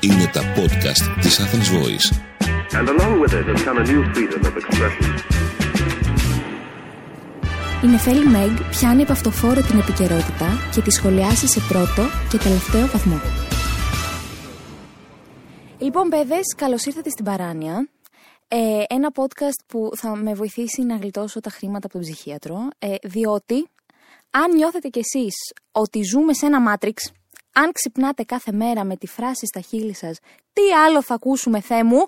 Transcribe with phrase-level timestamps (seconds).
[0.00, 2.06] Είναι τα podcast της Athens Voice.
[2.78, 5.32] And along with it has come a new freedom of expression.
[7.84, 12.86] Η Νεφέλη Μέγ πιάνει από αυτοφόρο την επικαιρότητα και τη σχολιάσει σε πρώτο και τελευταίο
[12.86, 13.20] βαθμό.
[15.78, 17.88] Λοιπόν, παιδες, καλώς ήρθατε στην Παράνοια.
[18.48, 22.94] Ε, ένα podcast που θα με βοηθήσει να γλιτώσω τα χρήματα από τον ψυχίατρο, ε,
[23.02, 23.68] διότι
[24.34, 25.34] αν νιώθετε κι εσείς
[25.72, 27.12] ότι ζούμε σε ένα μάτριξ,
[27.52, 30.18] αν ξυπνάτε κάθε μέρα με τη φράση στα χείλη σας
[30.52, 32.06] «Τι άλλο θα ακούσουμε, Θεέ μου»,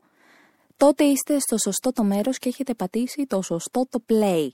[0.77, 4.49] τότε είστε στο σωστό το μέρος και έχετε πατήσει το σωστό το play.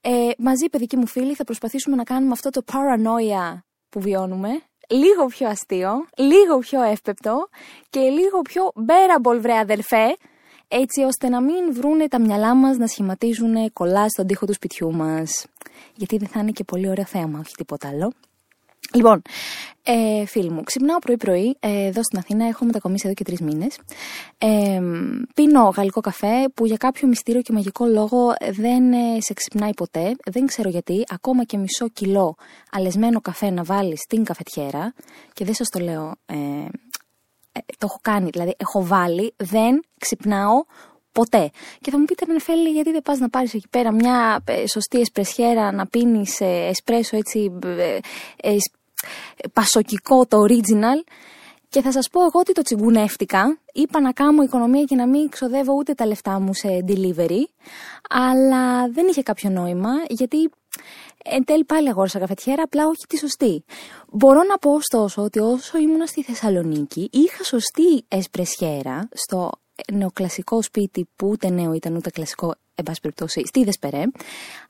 [0.00, 3.58] Ε, μαζί, παιδικοί μου φίλοι, θα προσπαθήσουμε να κάνουμε αυτό το paranoia
[3.88, 4.48] που βιώνουμε,
[4.88, 7.48] λίγο πιο αστείο, λίγο πιο εύπεπτο
[7.90, 10.16] και λίγο πιο bearable, βρε αδερφέ,
[10.68, 14.92] έτσι ώστε να μην βρούνε τα μυαλά μας να σχηματίζουν κολλά στον τοίχο του σπιτιού
[14.92, 15.46] μας.
[15.94, 18.12] Γιατί δεν θα είναι και πολύ ωραίο θέαμα, όχι τίποτα άλλο.
[18.94, 19.22] Λοιπόν,
[19.82, 22.46] ε, φίλοι μου, ξυπνάω πρωί-πρωί ε, εδώ στην Αθήνα.
[22.46, 23.78] Έχω μετακομίσει εδώ και τρεις μήνες.
[24.38, 24.80] Ε,
[25.34, 30.16] πίνω γαλλικό καφέ που για κάποιο μυστήριο και μαγικό λόγο δεν ε, σε ξυπνάει ποτέ.
[30.24, 31.04] Δεν ξέρω γιατί.
[31.08, 32.34] Ακόμα και μισό κιλό
[32.70, 34.94] αλεσμένο καφέ να βάλει στην καφετιέρα.
[35.32, 36.12] Και δεν σας το λέω.
[37.56, 38.28] Ε, ε, το έχω κάνει.
[38.30, 39.34] Δηλαδή, έχω βάλει.
[39.36, 40.64] Δεν ξυπνάω
[41.12, 41.50] ποτέ.
[41.80, 45.00] Και θα μου πείτε, Νεφέλη, γιατί δεν πας να πάρεις εκεί πέρα μια ε, σωστή
[45.00, 47.98] εσπρεσιέρα να πίνεις ε, εσπρέσο έτσι ε,
[48.36, 48.56] ε,
[49.52, 51.00] πασοκικό το original.
[51.68, 53.58] Και θα σας πω εγώ ότι το τσιγκουνεύτηκα.
[53.72, 57.40] Είπα να κάνω οικονομία και να μην ξοδεύω ούτε τα λεφτά μου σε delivery.
[58.08, 60.50] Αλλά δεν είχε κάποιο νόημα, γιατί
[61.30, 63.64] εν τέλει πάλι αγόρασα καφετιέρα, απλά όχι τη σωστή.
[64.12, 69.50] Μπορώ να πω ωστόσο ότι όσο ήμουν στη Θεσσαλονίκη, είχα σωστή εσπρεσιέρα στο
[69.92, 74.02] νεοκλασικό σπίτι που ούτε νέο ήταν ούτε κλασικό, εν πάση περιπτώσει, στη Δεσπερέ,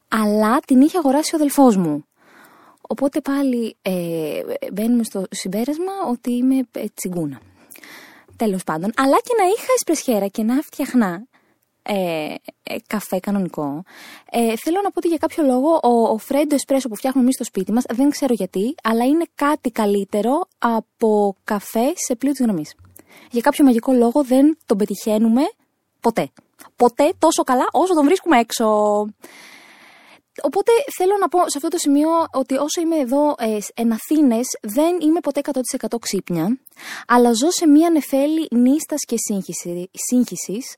[0.08, 2.04] αλλά την είχε αγοράσει ο αδελφός μου.
[2.80, 4.40] Οπότε πάλι ε,
[4.72, 7.40] μπαίνουμε στο συμπέρασμα ότι είμαι ε, τσιγκούνα.
[8.36, 8.92] Τέλος πάντων.
[8.96, 11.26] Αλλά και να είχα εσπρεσιέρα και να φτιαχνά
[11.88, 13.82] ε, ε, καφέ κανονικό.
[14.30, 17.34] Ε, θέλω να πω ότι για κάποιο λόγο ο, ο φρέντο εσπρέσο που φτιάχνουμε εμείς
[17.34, 22.44] στο σπίτι μας, δεν ξέρω γιατί, αλλά είναι κάτι καλύτερο από καφέ σε πλοίο της
[22.44, 22.74] γραμμής.
[23.30, 25.42] Για κάποιο μαγικό λόγο δεν τον πετυχαίνουμε
[26.00, 26.30] ποτέ.
[26.76, 28.66] Ποτέ τόσο καλά όσο τον βρίσκουμε έξω.
[30.42, 34.46] Οπότε θέλω να πω σε αυτό το σημείο ότι όσο είμαι εδώ ε, εν Αθήνες,
[34.62, 35.40] δεν είμαι ποτέ
[35.88, 36.58] 100% ξύπνια,
[37.06, 40.74] αλλά ζω σε μια νεφέλη νίστας και σύγχυση, σύγχυσης,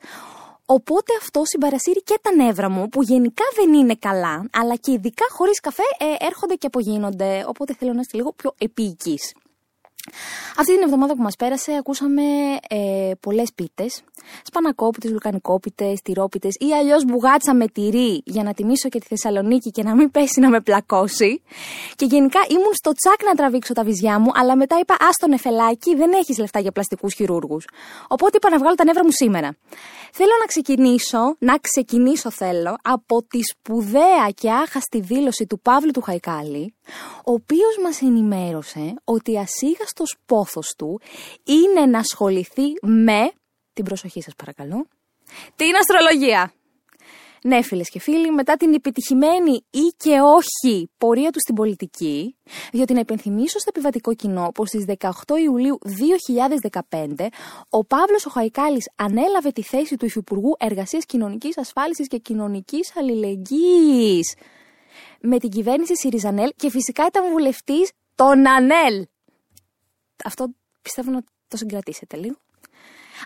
[0.70, 5.26] Οπότε αυτό συμπαρασύρει και τα νεύρα μου, που γενικά δεν είναι καλά, αλλά και ειδικά
[5.28, 7.44] χωρίς καφέ ε, έρχονται και απογίνονται.
[7.46, 9.34] Οπότε θέλω να είστε λίγο πιο επίοικης.
[10.58, 12.22] Αυτή την εβδομάδα που μας πέρασε ακούσαμε
[12.68, 14.02] ε, πολλές πίτες.
[14.42, 19.82] Σπανακόπιτες, λουκανικόπιτε, τυρόπιτες ή αλλιώς μπουγάτσα με τυρί για να τιμήσω και τη Θεσσαλονίκη και
[19.82, 21.42] να μην πέσει να με πλακώσει.
[21.96, 25.32] Και γενικά ήμουν στο τσάκ να τραβήξω τα βυζιά μου, αλλά μετά είπα: Α τον
[25.32, 27.64] εφελάκι, δεν έχεις λεφτά για πλαστικούς χειρούργους.
[28.08, 29.56] Οπότε είπα να βγάλω τα νεύρα μου σήμερα.
[30.12, 36.00] Θέλω να ξεκινήσω, να ξεκινήσω θέλω, από τη σπουδαία και άχαστη δήλωση του Παύλου του
[36.00, 36.74] Χαϊκάλη,
[37.24, 41.00] ο οποίος μας ενημέρωσε ότι ασίγαστος πόθος του
[41.44, 43.32] είναι να ασχοληθεί με,
[43.72, 44.86] την προσοχή σας παρακαλώ,
[45.56, 46.52] την αστρολογία.
[47.42, 52.36] Ναι, φίλες και φίλοι, μετά την επιτυχημένη ή και όχι πορεία του στην πολιτική,
[52.72, 55.10] διότι να υπενθυμίσω στο επιβατικό κοινό πως στις 18
[55.44, 55.78] Ιουλίου
[57.18, 57.26] 2015
[57.70, 64.34] ο Παύλος Οχαϊκάλη ανέλαβε τη θέση του Υφυπουργού Εργασίας Κοινωνικής Ασφάλισης και Κοινωνικής Αλληλεγγύης
[65.20, 69.06] με την κυβέρνηση Σιριζανέλ και φυσικά ήταν βουλευτής των ΑΝΕΛ.
[70.24, 70.48] Αυτό
[70.82, 72.36] πιστεύω να το συγκρατήσετε λίγο.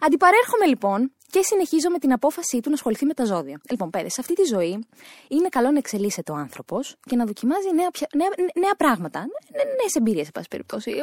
[0.01, 3.61] Αντιπαρέρχομαι λοιπόν και συνεχίζω με την απόφασή του να ασχοληθεί με τα ζώδια.
[3.71, 4.87] Λοιπόν, πέρα, σε αυτή τη ζωή
[5.29, 8.29] είναι καλό να εξελίσσεται ο άνθρωπος και να δοκιμάζει νέα, νέα,
[8.61, 9.21] νέα πράγματα.
[9.55, 10.91] Νέες εμπειρίες, σε πάση περιπτώσει.
[10.91, 11.03] Ε,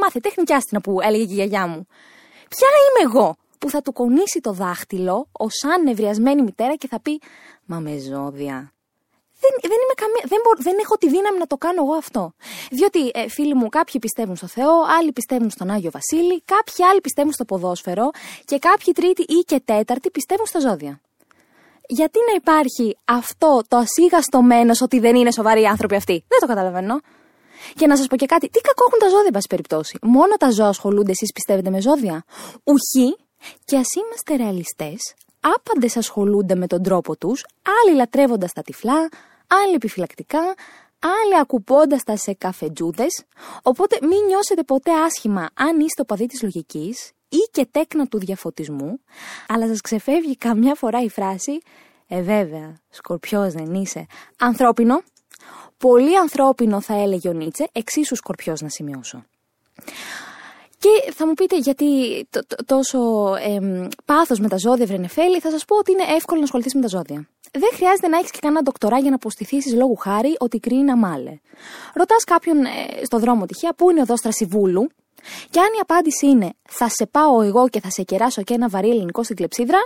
[0.00, 1.86] μάθε τέχνη άστινα που έλεγε και η γιαγιά μου.
[2.48, 7.00] Ποια είμαι εγώ που θα του κονίσει το δάχτυλο ως αν νευριασμένη μητέρα και θα
[7.00, 7.20] πει
[7.64, 8.72] Μα με ζώδια
[9.42, 12.32] δεν, δεν, είμαι καμία, δεν, δεν έχω τη δύναμη να το κάνω εγώ αυτό.
[12.70, 17.00] Διότι, ε, φίλοι μου, κάποιοι πιστεύουν στο Θεό, άλλοι πιστεύουν στον Άγιο Βασίλη, κάποιοι άλλοι
[17.00, 18.10] πιστεύουν στο ποδόσφαιρο
[18.44, 21.00] και κάποιοι τρίτοι ή και τέταρτοι πιστεύουν στα ζώδια.
[21.88, 26.46] Γιατί να υπάρχει αυτό το ασίγαστο μένο ότι δεν είναι σοβαροί άνθρωποι αυτοί; Δεν το
[26.46, 27.00] καταλαβαίνω.
[27.74, 30.36] Και να σας πω και κάτι, τι κακό έχουν τα ζώδια, εν πάση περιπτώσει; Μόνο
[30.36, 32.24] τα ζώα ασχολούνται, εσείς πιστεύετε με ζώδια;
[32.64, 33.16] Ουχή,
[33.64, 35.14] και ας είμαστε ρεαλιστές,
[35.54, 39.08] άπαντες ασχολούνται με τον τρόπο τους, άλλοι λατρεύοντας τα τυφλά,
[39.46, 40.54] άλλοι επιφυλακτικά,
[40.98, 43.24] άλλοι ακουπώντας τα σε καφετζούδες,
[43.62, 49.00] οπότε μην νιώσετε ποτέ άσχημα αν είστε παδί της λογικής ή και τέκνα του διαφωτισμού,
[49.48, 51.58] αλλά σας ξεφεύγει καμιά φορά η φράση
[52.08, 54.06] «Ε βέβαια, σκορπιός δεν είσαι,
[54.38, 55.02] ανθρώπινο».
[55.78, 59.24] Πολύ ανθρώπινο θα έλεγε ο Νίτσε, εξίσου σκορπιός να σημειώσω.
[60.86, 61.86] Και θα μου πείτε γιατί
[62.66, 62.98] τόσο
[63.34, 66.80] ε, πάθος με τα ζώδια, Βρενεφέλη, θα σας πω ότι είναι εύκολο να ασχοληθείς με
[66.80, 67.28] τα ζώδια.
[67.52, 71.38] Δεν χρειάζεται να έχεις και κανένα ντοκτορά για να αποστηθήσει λόγου χάρη ότι κρίνει αμάλε.
[71.94, 74.86] Ρωτάς κάποιον ε, στο δρόμο τυχαία πού είναι ο δόστρας Σιβούλου,
[75.50, 78.68] και αν η απάντηση είναι θα σε πάω εγώ και θα σε κεράσω και ένα
[78.68, 79.82] βαρύ ελληνικό στην κλεψίδρα,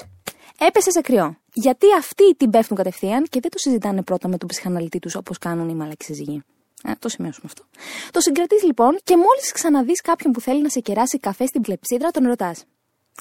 [0.59, 1.37] έπεσε σε κρυό.
[1.53, 5.39] Γιατί αυτοί την πέφτουν κατευθείαν και δεν το συζητάνε πρώτα με τον ψυχαναλυτή τους όπως
[5.39, 6.43] κάνουν οι μαλακοί σύζυγοι.
[6.85, 7.65] Ε, το σημειώσουμε αυτό.
[8.11, 12.11] Το συγκρατείς λοιπόν και μόλις ξαναδείς κάποιον που θέλει να σε κεράσει καφέ στην κλεψίδρα,
[12.11, 12.65] τον ρωτάς.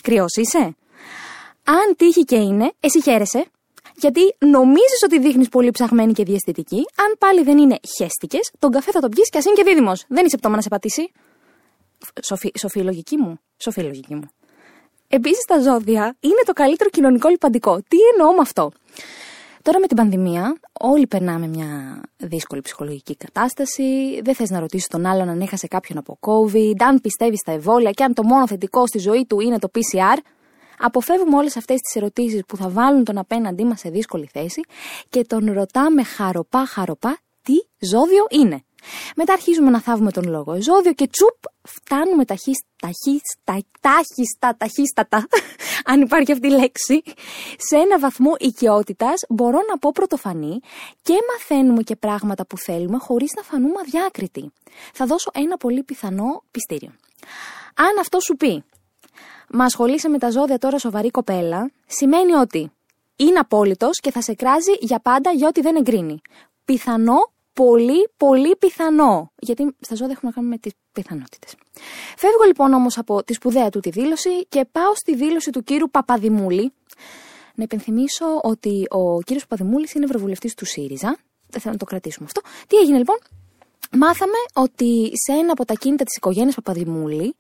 [0.04, 0.76] Κρυός είσαι;
[1.64, 3.46] Αν τύχει και είναι, εσύ χαίρεσαι.
[3.96, 6.86] Γιατί νομίζεις ότι δείχνεις πολύ ψαγμένη και διαστητική.
[6.96, 10.06] Αν πάλι δεν είναι, χέστηκε, τον καφέ θα τον πιεις και ας είναι και δίδυμος.
[10.08, 11.12] Δεν είσαι πτώμα να σε πατήσει.
[12.22, 13.40] Σοφή, σοφή λογική μου.
[13.58, 14.30] Σοφή λογική μου.
[15.08, 17.82] Επίσης, τα ζώδια είναι το καλύτερο κοινωνικό λιπαντικό.
[17.88, 18.72] Τι εννοώ με αυτό;
[19.62, 24.22] Τώρα με την πανδημία, όλοι περνάμε μια δύσκολη ψυχολογική κατάσταση.
[24.24, 27.92] Δεν θες να ρωτήσεις τον άλλον αν έχασε κάποιον από COVID, αν πιστεύεις στα εμβόλια
[27.92, 30.18] και αν το μόνο θετικό στη ζωή του είναι το PCR.
[30.78, 34.62] Αποφεύγουμε όλες αυτές τις ερωτήσεις που θα βάλουν τον απέναντί μας σε δύσκολη θέση
[35.10, 38.64] και τον ρωτάμε χαροπά χαροπά τι ζώδιο είναι.
[39.16, 45.28] Μετά αρχίζουμε να θάβουμε τον λόγο ζώδιο και τσουπ φτάνουμε ταχύστα, τάχιστα, ταχύστατα,
[45.92, 47.02] αν υπάρχει αυτή η λέξη,
[47.58, 50.60] σε ένα βαθμό οικειότητας, μπορώ να πω πρωτοφανή
[51.02, 54.52] και μαθαίνουμε και πράγματα που θέλουμε χωρίς να φανούμε αδιάκριτοι.
[54.94, 56.92] Θα δώσω ένα πολύ πιθανό πιστήριο.
[57.76, 58.64] Αν αυτό σου πει,
[59.50, 62.72] μα ασχολείσαι με τα ζώδια τώρα σοβαρή κοπέλα, σημαίνει ότι
[63.16, 66.22] είναι απόλυτος και θα σε κράζει για πάντα για ό,τι δεν εγκρίνει.
[66.66, 67.32] Πιθανό
[67.64, 69.32] πολύ, πολύ πιθανό.
[69.40, 71.56] Γιατί στα ζώδια έχουμε να κάνουμε με τις πιθανότητες.
[72.18, 75.90] Φεύγω λοιπόν όμως από τη σπουδαία του τη δήλωση και πάω στη δήλωση του κύρου
[75.90, 76.74] Παπαδημούλη.
[77.56, 81.18] Να υπενθυμίσω ότι ο κύριος Παπαδημούλης είναι ευρωβουλευτής του ΣΥΡΙΖΑ.
[81.48, 82.42] Δεν θέλω να το κρατήσουμε αυτό.
[82.68, 83.18] Τι έγινε λοιπόν;
[83.92, 87.36] Μάθαμε ότι σε ένα από τα κίνητα της οικογένειας Παπαδημούλη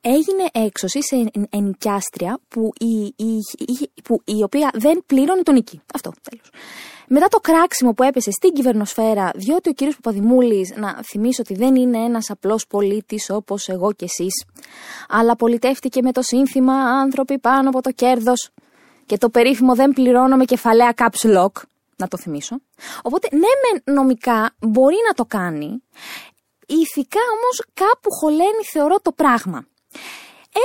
[0.00, 5.80] έγινε έξωση σε ενοικιάστρια που η, η, η, που η οποία δεν πλήρωνε τον νίκη.
[5.94, 6.50] Αυτό, τέλος.
[7.08, 11.74] Μετά το κράξιμο που έπεσε στην κυβερνοσφαίρα, διότι ο κύριος Παπαδημούλης, να θυμίσω ότι δεν
[11.74, 14.44] είναι ένας απλός πολίτης όπως εγώ και εσείς,
[15.08, 18.50] αλλά πολιτεύτηκε με το σύνθημα «Άνθρωποι πάνω από το κέρδος»
[19.06, 21.52] και το περίφημο «Δεν πληρώνω με κεφαλαία caps lock»,
[22.00, 22.60] να το θυμίσω.
[23.02, 25.82] Οπότε, ναι, με νομικά μπορεί να το κάνει,
[26.66, 29.66] ηθικά όμως κάπου χωλαίνει θεωρώ το πράγμα.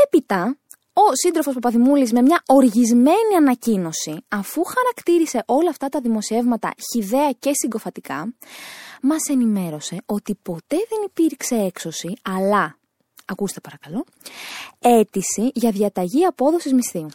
[0.05, 0.57] Έπειτα,
[0.93, 7.51] ο σύντροφος Παπαδημούλης με μια οργισμένη ανακοίνωση, αφού χαρακτήρισε όλα αυτά τα δημοσιεύματα χιδέα και
[7.53, 8.33] συγκοφατικά,
[9.01, 12.77] μας ενημέρωσε ότι ποτέ δεν υπήρξε έξωση, αλλά,
[13.25, 14.05] ακούστε παρακαλώ,
[14.79, 17.09] αίτηση για διαταγή απόδοσης μισθείου.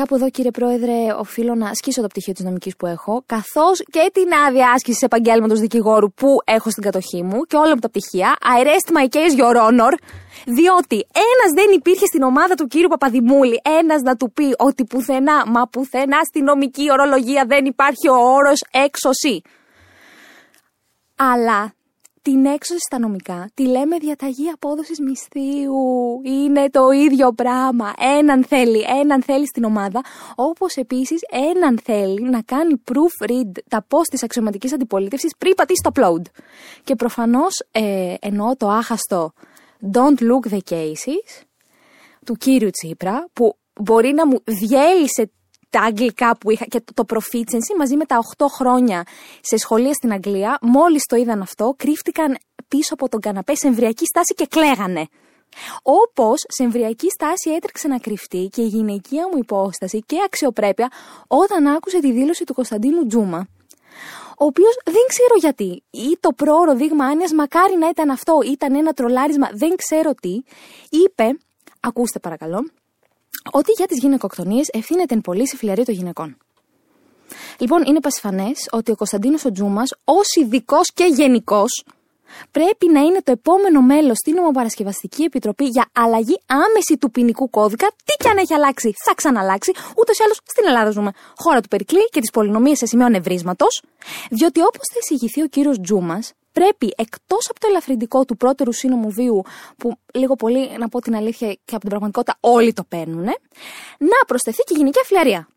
[0.00, 4.10] Κάπου εδώ, κύριε Πρόεδρε, οφείλω να ασκήσω το πτυχίο της νομικής που έχω, καθώς και
[4.12, 8.36] την άδεια άσκησης επαγγέλματος δικηγόρου που έχω στην κατοχή μου και όλα μου τα πτυχία.
[8.40, 9.92] I rest my case, your honor.
[10.46, 15.46] Διότι ένας δεν υπήρχε στην ομάδα του κύριου Παπαδημούλη, ένας να του πει ότι πουθενά,
[15.46, 19.42] μα πουθενά στη νομική ορολογία δεν υπάρχει ο όρος έξωση.
[21.16, 21.74] Αλλά
[22.22, 26.20] την έξωση στα νομικά τη λέμε διαταγή απόδοσης μισθείου.
[26.24, 27.92] Είναι το ίδιο πράγμα.
[28.18, 30.00] Έναν θέλει, έναν θέλει στην ομάδα,
[30.34, 35.90] όπως επίσης έναν θέλει να κάνει proofread τα post της αξιωματικής αντιπολίτευσης πριν πατήσει το
[35.94, 36.22] upload.
[36.84, 39.32] Και προφανώς ε, εννοώ το άχαστο
[39.92, 41.44] Don't Look the Cases
[42.26, 45.30] του κύριου Τσίπρα, που μπορεί να μου διέλυσε
[45.70, 49.06] τα αγγλικά που είχα και το proficiency μαζί με τα 8 χρόνια
[49.40, 54.06] σε σχολεία στην Αγγλία, μόλις το είδαν αυτό, κρύφτηκαν πίσω από τον καναπέ σε εμβριακή
[54.06, 55.06] στάση και κλαίγανε.
[55.82, 60.90] Όπως σε εμβριακή στάση έτρεξε να κρυφτεί και η γυναικεία μου υπόσταση και αξιοπρέπεια
[61.26, 63.46] όταν άκουσε τη δήλωση του Κωνσταντίνου Τζούμα.
[64.38, 68.74] Ο οποίος δεν ξέρω γιατί, ή το πρόωρο δείγμα άνοιας, μακάρι να ήταν αυτό, ήταν
[68.74, 70.42] ένα τρολάρισμα, δεν ξέρω τι,
[70.90, 71.38] είπε,
[71.80, 72.70] ακούστε παρακαλώ,
[73.50, 76.36] ότι για τις γυναικοκτονίες ευθύνεται εν πολύ η φιλιαρία των γυναικών.
[77.58, 81.84] Λοιπόν, είναι πασφανές ότι ο Κωνσταντίνος ο Τζούμας, ως ειδικός και γενικός,
[82.50, 87.88] πρέπει να είναι το επόμενο μέλος στην Ομοπαρασκευαστική Επιτροπή για αλλαγή άμεση του ποινικού κώδικα.
[88.04, 89.72] Τι και αν έχει αλλάξει, θα ξαναλλάξει.
[89.96, 91.10] Ούτως ή άλλως στην Ελλάδα ζούμε.
[91.36, 93.82] Χώρα του Περικλή και της πολυνομίας σε σημείο νευρίσματος.
[94.30, 99.10] Διότι όπως θα εισηγηθεί ο κύριος Τζούμας, πρέπει εκτός από το ελαφρυντικό του πρώτερου σύνομου
[99.10, 99.42] βίου,
[99.76, 103.24] που λίγο πολύ, να πω την αλήθεια και από την πραγματικότητα όλοι το παίρνουν,
[103.98, 105.48] να προσθεθεί και η γενική αφιλαρία.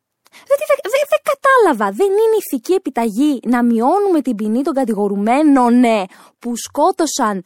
[0.45, 1.95] Δηλαδή δεν δε, δε κατάλαβα.
[1.95, 6.03] Δεν είναι ηθική επιταγή να μειώνουμε την ποινή των κατηγορουμένων ναι,
[6.39, 7.43] που σκότωσαν.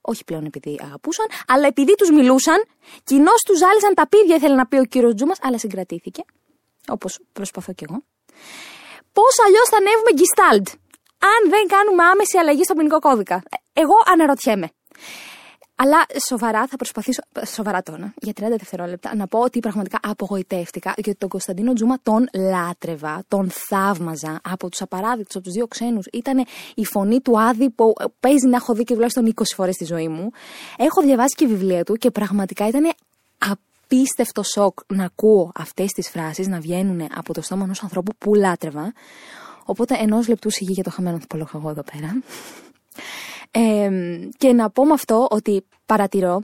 [0.00, 2.64] Όχι πλέον επειδή αγαπούσαν, αλλά επειδή τους μιλούσαν.
[3.04, 6.24] Κοινώς τους ζάλισαν τα πίδια, ήθελε να πει ο κύριος Τζούμα, αλλά συγκρατήθηκε.
[6.88, 8.02] Όπως προσπαθώ κι εγώ.
[9.12, 10.68] Πώς αλλιώς θα ανέβουμε γκιστάλτ.
[11.30, 13.42] Αν δεν κάνουμε άμεση αλλαγή στον ποινικό κώδικα.
[13.72, 14.68] Εγώ αναρωτιέμαι.
[15.76, 21.18] Αλλά σοβαρά θα προσπαθήσω, σοβαρά τώρα, για 30 δευτερόλεπτα, να πω ότι πραγματικά απογοητεύτηκα γιατί
[21.18, 26.06] τον Κωνσταντίνο Τζούμα τον λάτρευα, τον θαύμαζα από τους απαράδεκτους, από τους δύο ξένους.
[26.12, 29.84] Ήταν η φωνή του Άδη που παίζει να έχω δει και τουλάχιστον 20 φορές στη
[29.84, 30.30] ζωή μου.
[30.76, 32.92] Έχω διαβάσει και βιβλία του και πραγματικά ήταν
[33.38, 38.34] απίστευτο σοκ να ακούω αυτές τις φράσεις να βγαίνουν από το στόμα ενός ανθρώπου που
[38.34, 38.92] λάτρευα.
[39.64, 41.20] Οπότε ενός λεπτού σιγή για το χαμένο
[41.54, 42.22] εγώ εδώ πέρα.
[43.50, 43.90] Ε,
[44.36, 46.42] και να πω με αυτό ότι παρατηρώ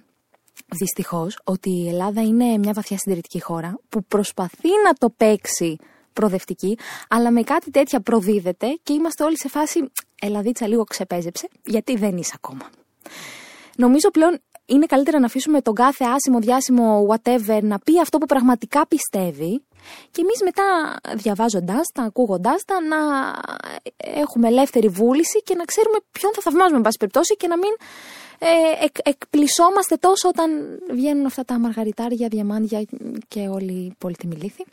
[0.68, 5.76] δυστυχώς ότι η Ελλάδα είναι μια βαθιά συντηρητική χώρα που προσπαθεί να το παίξει
[6.12, 11.96] προοδευτική, αλλά με κάτι τέτοια προδίδεται και είμαστε όλοι σε φάση Ελλαδίτσα λίγο ξεπέζεψε, γιατί
[11.96, 12.70] δεν είσαι ακόμα.
[13.76, 18.26] Νομίζω πλέον είναι καλύτερα να αφήσουμε τον κάθε άσημο, διάσημο, whatever να πει αυτό που
[18.26, 19.62] πραγματικά πιστεύει
[20.10, 22.96] και εμείς μετά διαβάζοντάς τα, ακούγοντάς τα, να
[23.96, 27.70] έχουμε ελεύθερη βούληση και να ξέρουμε ποιον θα θαυμάζουμε, εν πάση περιπτώσει, και να μην
[28.38, 30.50] ε, εκ, εκπλησόμαστε τόσο όταν
[30.90, 32.84] βγαίνουν αυτά τα μαργαριτάρια, διαμάντια
[33.28, 34.64] και όλοι οι πολύτιμοι λύθοι.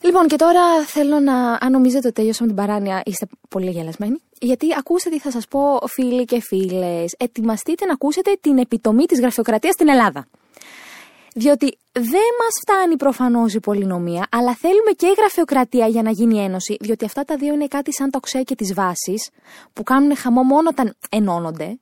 [0.00, 4.16] Λοιπόν, και τώρα θέλω να, αν νομίζετε ότι τελειώσαμε την παράνοια, είστε πολύ γελασμένοι.
[4.40, 7.14] Γιατί ακούστε τι θα σας πω, φίλοι και φίλες.
[7.18, 10.26] Ετοιμαστείτε να ακούσετε την επιτομή της γραφειοκρατίας στην Ελλάδα.
[11.34, 16.38] Διότι δεν μας φτάνει προφανώς η πολυνομία, αλλά θέλουμε και η γραφειοκρατία για να γίνει
[16.38, 19.30] ένωση, διότι αυτά τα δύο είναι κάτι σαν το ξέ και τις βάσεις,
[19.72, 21.78] που κάνουν χαμό μόνο όταν ενώνονται.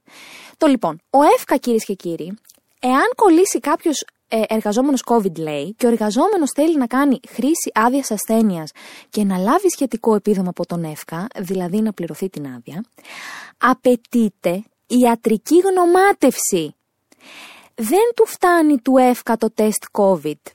[0.56, 2.38] Το λοιπόν, ο ΕΦΚΑ κυρίες και κύριοι,
[2.80, 8.10] εάν κολλήσει κάποιος ε, εργαζόμενος COVID λέει και ο εργαζόμενος θέλει να κάνει χρήση άδειας
[8.10, 8.70] ασθένειας
[9.08, 12.84] και να λάβει σχετικό επίδομα από τον ΕΦΚΑ, δηλαδή να πληρωθεί την άδεια,
[13.58, 16.74] απαιτείται ιατρική γνωμάτευση
[17.76, 20.52] δεν του φτάνει του εύκα το τεστ COVID.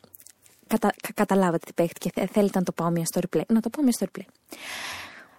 [0.67, 2.09] Κατα, καταλάβατε τι παίχτηκε.
[2.31, 3.45] Θέλετε να το πάω μια στο replay.
[3.47, 4.25] Να το πάω μια στο replay.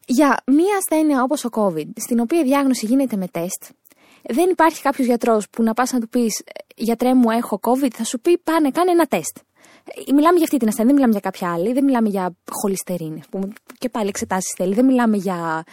[0.07, 3.65] Για μια ασθένεια όπως ο COVID, στην οποία η διάγνωση γίνεται με τεστ,
[4.23, 6.43] δεν υπάρχει κάποιος γιατρός που να πας να του πεις
[6.76, 9.37] Γιατρέ μου, έχω COVID, θα σου πει Πάνε, κάνε ένα τεστ.
[10.14, 13.23] Μιλάμε για αυτή την ασθένεια, δεν μιλάμε για κάποια άλλη, δεν μιλάμε για χολυστερίνη.
[13.79, 15.64] Και πάλι εξετάσεις θέλει, δεν μιλάμε για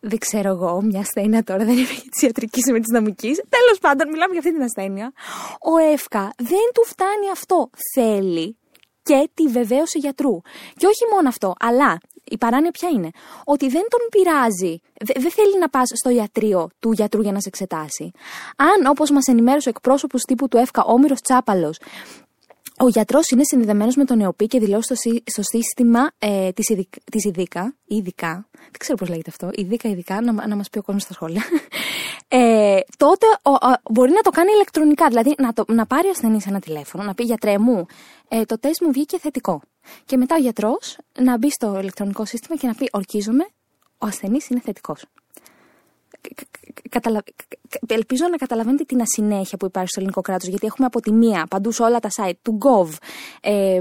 [0.00, 3.36] δεν ξέρω εγώ, μια ασθένεια τώρα, δεν είμαι της ιατρικής, είμαι της νομικής.
[3.48, 5.12] Τέλος πάντων, μιλάμε για αυτή την ασθένεια.
[5.60, 7.70] Ο ΕΦΚΑ δεν του φτάνει αυτό.
[7.94, 8.56] Θέλει
[9.02, 10.40] και τη βεβαίωση γιατρού.
[10.76, 11.98] Και όχι μόνο αυτό, αλλά
[12.30, 13.10] η παράνοια ποια είναι;
[13.44, 14.80] Ότι δεν τον πειράζει,
[15.20, 18.10] δεν θέλει να πας στο ιατρείο του γιατρού για να σε εξετάσει.
[18.56, 21.78] Αν, όπως μας ενημέρωσε ο εκπρόσωπος τύπου του ΕΦΚΑ, Όμηρος Τσάπαλος,
[22.78, 24.94] ο γιατρός είναι συνδεδεμένος με τον ΕΟΠΗ και δηλώσει
[25.24, 26.50] στο, σύστημα ε,
[27.10, 30.82] της ειδικά, ειδικά, δεν ξέρω πώς λέγεται αυτό, ειδικά, ειδικά, να, να μας πει ο
[30.82, 31.42] κόσμος στα σχόλια.
[32.30, 33.50] Ε, τότε ο,
[33.90, 35.08] μπορεί να το κάνει ηλεκτρονικά.
[35.08, 37.86] Δηλαδή να, το, να πάρει ο ασθενής ένα τηλέφωνο, να πει γιατρέ μου,
[38.28, 39.60] ε, το τεστ μου βγήκε θετικό.
[40.04, 43.46] Και μετά ο γιατρός να μπει στο ηλεκτρονικό σύστημα και να πει Ορκίζομαι,
[43.98, 45.04] ο ασθενής είναι θετικός
[46.88, 47.22] καταλα...
[47.86, 50.48] ελπίζω να καταλαβαίνετε την ασυνέχεια που υπάρχει στο ελληνικό κράτος.
[50.48, 52.88] Γιατί έχουμε από τη μία παντού σε όλα τα site του Gov,
[53.40, 53.80] ε,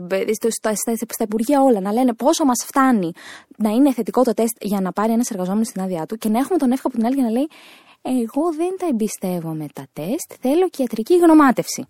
[0.49, 3.11] στα, στα, στα υπουργεία όλα, να λένε πόσο μας φτάνει
[3.57, 6.39] να είναι θετικό το τεστ για να πάρει ένας εργαζόμενος στην άδειά του και να
[6.39, 7.47] έχουμε τον εύχο από την άλλη για να λέει
[8.15, 11.87] Εγώ δεν τα εμπιστεύομαι τα τεστ, θέλω και ιατρική γνωμάτευση.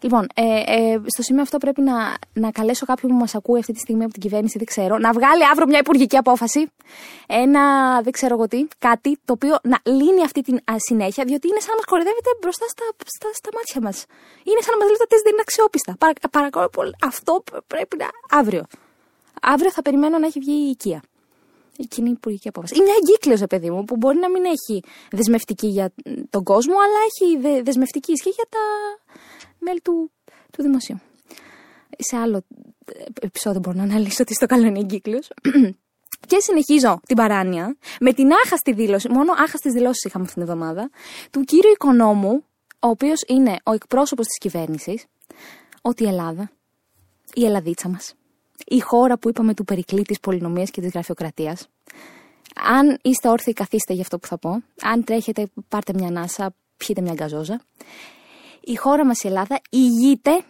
[0.00, 1.96] Λοιπόν, ε, ε, στο σημείο αυτό πρέπει να,
[2.32, 5.12] να καλέσω κάποιον που μας ακούει αυτή τη στιγμή από την κυβέρνηση, δεν ξέρω, να
[5.12, 6.70] βγάλει αύριο μια υπουργική απόφαση.
[7.26, 7.62] Ένα,
[8.02, 11.70] δεν ξέρω εγώ τι, κάτι το οποίο να λύνει αυτή την συνέχεια, διότι είναι σαν
[11.70, 12.84] να μας κορυδεύετε μπροστά στα,
[13.16, 13.96] στα, στα μάτια μας.
[14.48, 15.96] Είναι σαν να μας λέτε ότι δεν είναι αξιόπιστα.
[15.98, 18.08] Παρα, παρακαλώ πολύ, αυτό πρέπει να.
[18.38, 18.64] αύριο.
[19.42, 21.02] Αύριο θα περιμένω να έχει βγει η οικία.
[21.78, 22.74] Εκείνη η υπουργική απόφαση.
[22.74, 25.92] Είναι μια εγκύκλιο, παιδί μου, που μπορεί να μην έχει δεσμευτική για
[26.30, 28.58] τον κόσμο, αλλά έχει δεσμευτική ισχύ για τα
[29.58, 30.10] μέλη του,
[30.52, 31.00] του δημοσίου.
[31.98, 32.44] Σε άλλο
[33.20, 35.20] επεισόδιο μπορώ να αναλύσω τι στο καλό είναι εγκύκλιο.
[36.26, 40.90] Και συνεχίζω την παράνοια με την άχαστη δήλωση, μόνο άχαστες δηλώσεις είχαμε αυτήν την εβδομάδα,
[41.30, 42.44] του κύριου Οικονόμου,
[42.80, 45.04] ο οποίος είναι ο εκπρόσωπος της κυβέρνησης,
[45.80, 46.50] ότι η Ελλάδα,
[47.34, 48.14] η Ελλαδίτσα μας,
[48.66, 51.68] η χώρα που είπαμε του περικλή της πολυνομίας και της γραφειοκρατίας,
[52.78, 54.62] αν είστε όρθιοι, καθίστε για αυτό που θα πω.
[54.82, 57.60] Αν τρέχετε, πάρτε μια ανάσα, πιείτε μια γκαζόζα
[58.64, 60.44] η χώρα μας η Ελλάδα ηγείται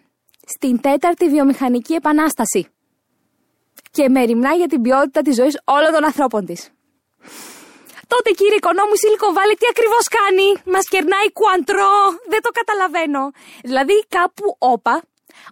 [0.46, 2.66] στην τέταρτη βιομηχανική επανάσταση
[3.90, 6.70] και μεριμνά για την ποιότητα της ζωής όλων των ανθρώπων της.
[8.06, 11.94] Τότε κύριε οικονόμου Silicon Valley τι ακριβώς κάνει, μας κερνάει κουαντρό,
[12.28, 13.30] δεν το καταλαβαίνω.
[13.62, 15.02] Δηλαδή κάπου όπα,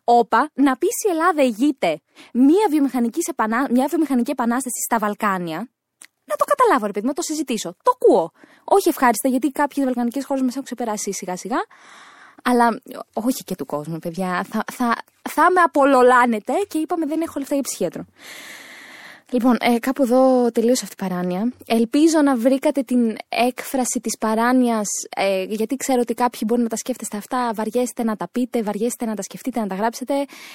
[0.05, 2.01] όπα να πει η Ελλάδα ηγείται
[2.33, 3.67] μια βιομηχανικής, επανα...
[3.71, 5.69] μια βιομηχανική επανάσταση στα Βαλκάνια,
[6.25, 7.77] να το καταλάβω, ρε παιδί, να το συζητήσω.
[7.83, 8.33] Το ακούω.
[8.65, 11.59] Όχι ευχάριστα, γιατί κάποιες βαλκανικές χώρες μας έχουν ξεπεράσει σιγά-σιγά.
[12.43, 12.81] Αλλά
[13.13, 14.45] όχι και του κόσμου, παιδιά.
[14.51, 14.97] Θα, θα,
[15.29, 18.05] θα με απολολάνετε και είπαμε δεν έχω λεφτά για ψυχίατρο.
[19.31, 21.53] Λοιπόν, ε, κάπου εδώ τελείωσε αυτή η παράνοια.
[21.67, 26.77] Ελπίζω να βρήκατε την έκφραση της παράνοιας, ε, γιατί ξέρω ότι κάποιοι μπορεί να τα
[26.77, 30.15] σκέφτεστε αυτά, βαριέστε να τα πείτε, βαριέστε να τα σκεφτείτε, να τα γράψετε.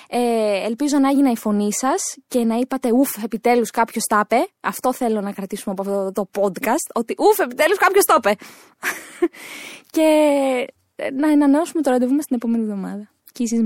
[0.10, 0.20] Ε,
[0.66, 4.48] ελπίζω να έγινε η φωνή σας και να είπατε ουφ, επιτέλους κάποιος τα είπε.
[4.60, 8.36] Αυτό θέλω να κρατήσουμε από αυτό το podcast, ότι ουφ, επιτέλους κάποιος το είπε.
[9.96, 10.08] και
[10.96, 13.10] ε, να ανανεώσουμε το ραντεβού μας την επόμενη εβδομάδα.
[13.32, 13.60] Και εσείς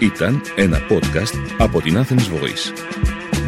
[0.00, 3.19] Ήταν ένα podcast από την Athens Voice.